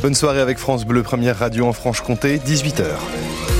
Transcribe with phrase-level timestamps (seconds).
[0.00, 3.57] Bonne soirée avec France Bleu, première radio en Franche-Comté, 18h.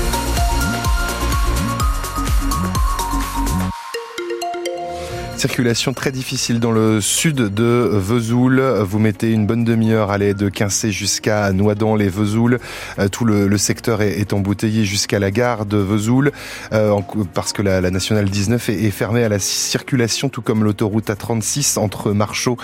[5.39, 8.59] Circulation très difficile dans le sud de Vesoul.
[8.59, 12.59] Vous mettez une bonne demi-heure à aller de Quincé jusqu'à Noidans-les-Vesoul.
[12.99, 16.33] Euh, tout le, secteur est, embouteillé jusqu'à la gare de Vesoul
[16.73, 16.93] euh,
[17.33, 22.11] parce que la, nationale 19 est, fermée à la circulation, tout comme l'autoroute A36 entre
[22.11, 22.57] Marchaux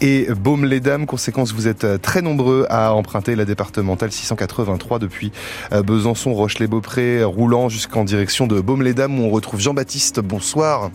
[0.00, 1.04] et Baume-les-Dames.
[1.04, 5.32] Conséquence, vous êtes très nombreux à emprunter la départementale 683 depuis
[5.74, 10.20] euh, Besançon, Roche-les-Beaupré, roulant jusqu'en direction de Baume-les-Dames où on retrouve Jean-Baptiste.
[10.20, 10.90] Bonsoir.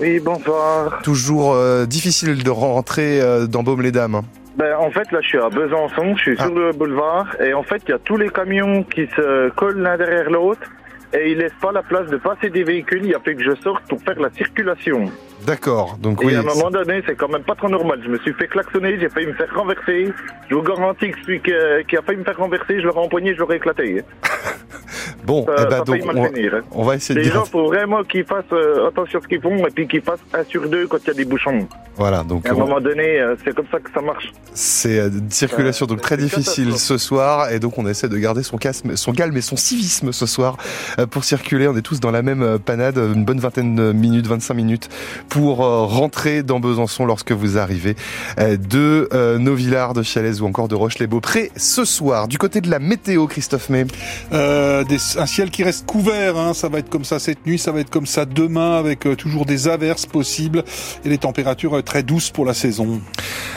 [0.00, 1.02] Oui, bonsoir.
[1.02, 4.14] Toujours euh, difficile de rentrer euh, dans Baume-les-Dames.
[4.14, 4.24] Hein.
[4.56, 6.44] Ben, en fait, là, je suis à Besançon, je suis ah.
[6.44, 9.80] sur le boulevard, et en fait, il y a tous les camions qui se collent
[9.82, 10.62] l'un derrière l'autre,
[11.12, 13.04] et ils laissent pas la place de passer des véhicules.
[13.04, 15.04] Il a fait que je sorte pour faire la circulation.
[15.46, 15.98] D'accord.
[16.00, 16.34] Donc et oui.
[16.34, 18.00] à un moment donné, c'est quand même pas trop normal.
[18.02, 20.12] Je me suis fait klaxonner, j'ai failli me faire renverser.
[20.48, 23.40] Je vous garantis que celui qui a failli me faire renverser, je l'aurais empoigné, je
[23.40, 24.02] l'aurais éclaté.
[25.30, 26.62] bon, eh ben, donc, on, hein.
[26.72, 27.34] on, va essayer de dire...
[27.34, 30.24] gens, faut vraiment qu'ils fassent euh, attention à ce qu'ils font et puis qu'ils fassent
[30.34, 31.66] un sur deux quand il y a des bouchons.
[32.00, 34.32] Voilà, donc à un moment donné, euh, c'est comme ça que ça marche.
[34.54, 38.42] C'est une euh, circulation donc très difficile ce soir et donc on essaie de garder
[38.42, 40.56] son, casme, son calme et son civisme ce soir
[41.10, 41.68] pour circuler.
[41.68, 44.88] On est tous dans la même panade, une bonne vingtaine de minutes, 25 minutes
[45.28, 47.94] pour rentrer dans Besançon lorsque vous arrivez
[48.38, 52.28] de Novillard, de Chalès ou encore de Roche-les-Beaupré ce soir.
[52.28, 53.86] Du côté de la météo, Christophe May.
[54.32, 54.84] Euh,
[55.16, 57.80] un ciel qui reste couvert, hein, ça va être comme ça cette nuit, ça va
[57.80, 60.64] être comme ça demain avec euh, toujours des averses possibles
[61.04, 63.00] et les températures euh, très douces pour la saison.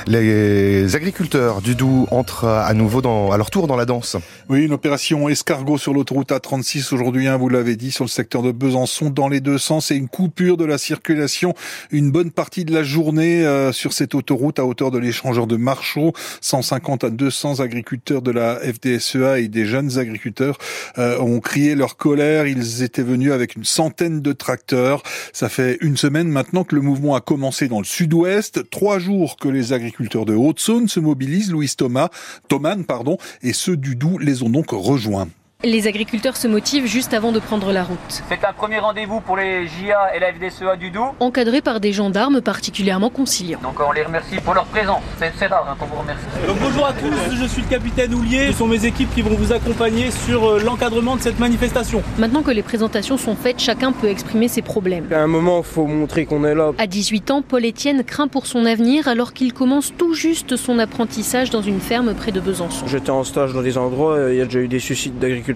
[0.07, 4.17] Les agriculteurs du Doubs entrent à nouveau dans, à leur tour dans la danse.
[4.49, 8.41] Oui, une opération escargot sur l'autoroute A36 aujourd'hui, hein, vous l'avez dit, sur le secteur
[8.41, 11.53] de Besançon dans les deux sens et une coupure de la circulation
[11.91, 16.11] une bonne partie de la journée sur cette autoroute à hauteur de l'échangeur de Marchaux.
[16.41, 20.57] 150 à 200 agriculteurs de la FDSEA et des jeunes agriculteurs
[20.97, 22.47] ont crié leur colère.
[22.47, 25.03] Ils étaient venus avec une centaine de tracteurs.
[25.33, 28.22] Ça fait une semaine maintenant que le mouvement a commencé dans le sud-ouest.
[28.71, 31.51] Trois jours que les agriculteurs de Haute-Saône se mobilisent.
[31.51, 32.09] Louis Thomas,
[32.47, 35.27] Thoman, pardon, et ceux du Doubs les ont donc rejoints.
[35.65, 37.97] Les agriculteurs se motivent juste avant de prendre la route.
[38.09, 41.13] C'est un premier rendez-vous pour les JA et la FDSEA du Doubs.
[41.21, 43.61] Encadrés par des gendarmes particulièrement conciliants.
[43.63, 45.01] Donc on les remercie pour leur présence.
[45.19, 46.25] C'est rare hein, qu'on vous remercie.
[46.45, 48.47] Donc bonjour à tous, je suis le capitaine Houlier.
[48.47, 52.03] Ce sont mes équipes qui vont vous accompagner sur euh, l'encadrement de cette manifestation.
[52.17, 55.07] Maintenant que les présentations sont faites, chacun peut exprimer ses problèmes.
[55.13, 56.71] À un moment, il faut montrer qu'on est là.
[56.77, 60.77] À 18 ans, Paul Étienne craint pour son avenir alors qu'il commence tout juste son
[60.77, 62.85] apprentissage dans une ferme près de Besançon.
[62.85, 65.52] J'étais en stage dans des endroits, il y a déjà eu des suicides d'agriculteurs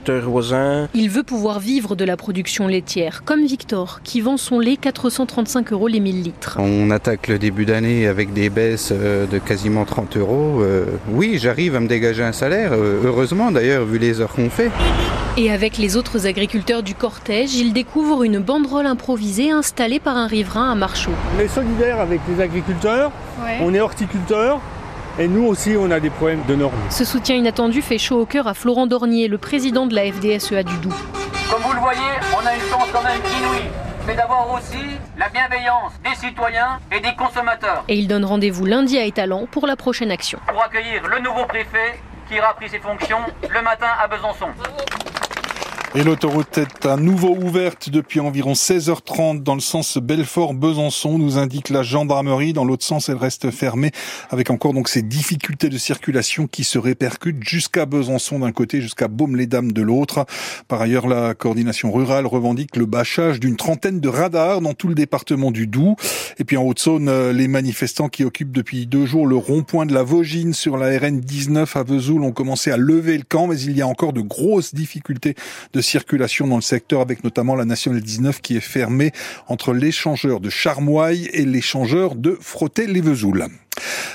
[0.93, 5.71] Il veut pouvoir vivre de la production laitière, comme Victor, qui vend son lait 435
[5.71, 6.57] euros les 1000 litres.
[6.59, 10.61] On attaque le début d'année avec des baisses euh, de quasiment 30 euros.
[10.61, 14.49] Euh, oui, j'arrive à me dégager un salaire, euh, heureusement d'ailleurs, vu les heures qu'on
[14.49, 14.71] fait.
[15.37, 20.25] Et avec les autres agriculteurs du cortège, il découvre une banderole improvisée installée par un
[20.25, 21.11] riverain à Marchaux.
[21.37, 23.11] On est solidaire avec les agriculteurs,
[23.61, 24.59] on est horticulteurs,
[25.19, 26.75] et nous aussi, on a des problèmes de normes.
[26.89, 30.63] Ce soutien inattendu fait chaud au cœur à Florent Dornier, le président de la FDSEA
[30.63, 30.93] du Doubs.
[31.49, 31.99] Comme vous le voyez,
[32.33, 33.69] on a une chance quand même inouïe.
[34.07, 34.77] C'est d'avoir aussi
[35.17, 37.83] la bienveillance des citoyens et des consommateurs.
[37.87, 40.39] Et il donne rendez-vous lundi à Étalon pour la prochaine action.
[40.47, 43.19] Pour accueillir le nouveau préfet qui aura pris ses fonctions
[43.49, 44.47] le matin à Besançon.
[45.95, 51.69] Et l'autoroute est à nouveau ouverte depuis environ 16h30 dans le sens Belfort-Besançon, nous indique
[51.69, 52.51] la gendarmerie.
[52.51, 53.91] Dans l'autre sens, elle reste fermée
[54.29, 59.07] avec encore donc ces difficultés de circulation qui se répercutent jusqu'à Besançon d'un côté, jusqu'à
[59.07, 60.25] Baume-les-Dames de l'autre.
[60.67, 64.95] Par ailleurs, la coordination rurale revendique le bâchage d'une trentaine de radars dans tout le
[64.95, 65.95] département du Doubs.
[66.37, 70.03] Et puis en Haute-Saône, les manifestants qui occupent depuis deux jours le rond-point de la
[70.03, 73.75] Vaugine sur la RN 19 à Vesoul ont commencé à lever le camp, mais il
[73.75, 75.35] y a encore de grosses difficultés
[75.81, 79.11] circulation dans le secteur avec notamment la nationale 19 qui est fermée
[79.47, 83.47] entre l'échangeur de Charmoille et l'échangeur de Frotté-les-Vesoul.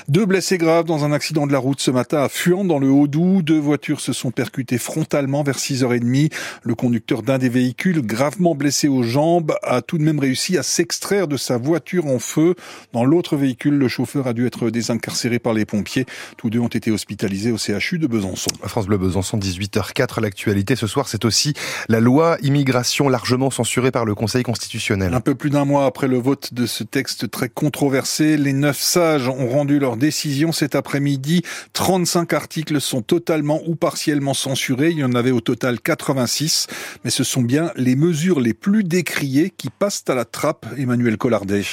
[0.07, 2.89] Deux blessés graves dans un accident de la route ce matin à Fuan dans le
[2.89, 3.41] Haut-Doubs.
[3.41, 6.31] Deux voitures se sont percutées frontalement vers 6h30.
[6.63, 10.63] Le conducteur d'un des véhicules, gravement blessé aux jambes, a tout de même réussi à
[10.63, 12.55] s'extraire de sa voiture en feu.
[12.91, 16.05] Dans l'autre véhicule, le chauffeur a dû être désincarcéré par les pompiers.
[16.37, 18.51] Tous deux ont été hospitalisés au CHU de Besançon.
[18.65, 20.21] France Bleu Besançon, 18h04.
[20.21, 21.53] L'actualité ce soir, c'est aussi
[21.87, 25.13] la loi immigration largement censurée par le Conseil constitutionnel.
[25.13, 28.79] Un peu plus d'un mois après le vote de ce texte très controversé, les neuf
[28.79, 31.43] sages ont rendu leur décision cet après-midi.
[31.73, 34.89] 35 articles sont totalement ou partiellement censurés.
[34.89, 36.67] Il y en avait au total 86.
[37.03, 41.17] Mais ce sont bien les mesures les plus décriées qui passent à la trappe, Emmanuel
[41.17, 41.63] Collardet.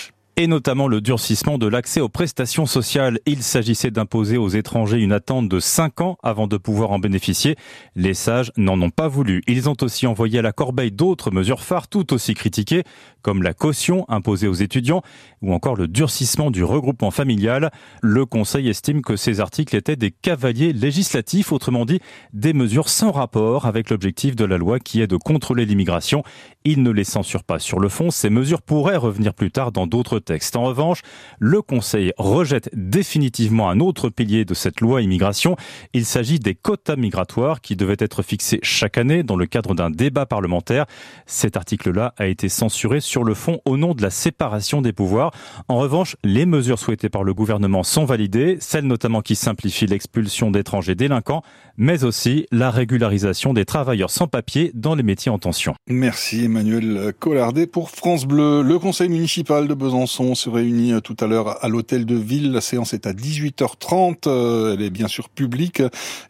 [0.41, 3.19] Et notamment le durcissement de l'accès aux prestations sociales.
[3.27, 7.57] Il s'agissait d'imposer aux étrangers une attente de 5 ans avant de pouvoir en bénéficier.
[7.95, 9.43] Les sages n'en ont pas voulu.
[9.47, 12.85] Ils ont aussi envoyé à la corbeille d'autres mesures phares tout aussi critiquées,
[13.21, 15.03] comme la caution imposée aux étudiants
[15.43, 17.71] ou encore le durcissement du regroupement familial.
[18.01, 22.01] Le Conseil estime que ces articles étaient des cavaliers législatifs, autrement dit
[22.33, 26.23] des mesures sans rapport avec l'objectif de la loi qui est de contrôler l'immigration.
[26.65, 28.11] Il ne les censure pas sur le fond.
[28.11, 30.19] Ces mesures pourraient revenir plus tard dans d'autres
[30.55, 31.03] En revanche,
[31.39, 35.57] le Conseil rejette définitivement un autre pilier de cette loi immigration.
[35.93, 39.91] Il s'agit des quotas migratoires qui devaient être fixés chaque année dans le cadre d'un
[39.91, 40.87] débat parlementaire.
[41.27, 45.33] Cet article-là a été censuré sur le fond au nom de la séparation des pouvoirs.
[45.69, 50.51] En revanche, les mesures souhaitées par le gouvernement sont validées, celles notamment qui simplifient l'expulsion
[50.51, 51.43] d'étrangers délinquants,
[51.77, 55.75] mais aussi la régularisation des travailleurs sans papier dans les métiers en tension.
[55.89, 58.63] Merci Emmanuel Collardet pour France Bleu.
[58.63, 62.53] Le conseil municipal de Besançon se réunit tout à l'heure à l'hôtel de ville.
[62.53, 64.27] La séance est à 18h30.
[64.27, 65.83] Euh, elle est bien sûr publique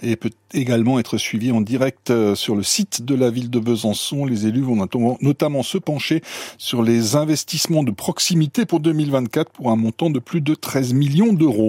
[0.03, 3.59] et peut également être suivie en direct euh, sur le site de la ville de
[3.59, 4.27] Besançon.
[4.27, 4.77] Les élus vont
[5.21, 6.23] notamment se pencher
[6.59, 11.33] sur les investissements de proximité pour 2024 pour un montant de plus de 13 millions
[11.33, 11.69] d'euros.